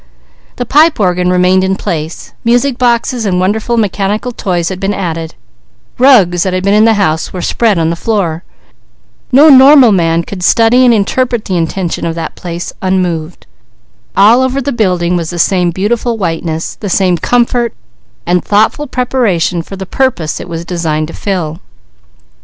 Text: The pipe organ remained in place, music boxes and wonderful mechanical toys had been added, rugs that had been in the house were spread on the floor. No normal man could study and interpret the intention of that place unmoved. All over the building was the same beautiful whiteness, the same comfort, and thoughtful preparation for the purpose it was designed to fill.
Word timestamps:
The 0.55 0.65
pipe 0.65 0.99
organ 0.99 1.29
remained 1.29 1.63
in 1.63 1.75
place, 1.75 2.33
music 2.43 2.79
boxes 2.79 3.23
and 3.23 3.39
wonderful 3.39 3.77
mechanical 3.77 4.31
toys 4.31 4.69
had 4.69 4.79
been 4.79 4.95
added, 4.95 5.35
rugs 5.99 6.41
that 6.41 6.53
had 6.53 6.63
been 6.63 6.73
in 6.73 6.85
the 6.85 6.95
house 6.95 7.31
were 7.31 7.43
spread 7.43 7.77
on 7.77 7.91
the 7.91 7.95
floor. 7.95 8.43
No 9.31 9.47
normal 9.49 9.91
man 9.91 10.23
could 10.23 10.43
study 10.43 10.83
and 10.85 10.91
interpret 10.91 11.45
the 11.45 11.55
intention 11.55 12.03
of 12.07 12.15
that 12.15 12.33
place 12.35 12.73
unmoved. 12.81 13.45
All 14.17 14.41
over 14.41 14.59
the 14.59 14.71
building 14.71 15.15
was 15.15 15.29
the 15.29 15.37
same 15.37 15.69
beautiful 15.69 16.17
whiteness, 16.17 16.77
the 16.79 16.89
same 16.89 17.19
comfort, 17.19 17.75
and 18.25 18.43
thoughtful 18.43 18.87
preparation 18.87 19.61
for 19.61 19.75
the 19.75 19.85
purpose 19.85 20.39
it 20.39 20.49
was 20.49 20.65
designed 20.65 21.09
to 21.09 21.13
fill. 21.13 21.59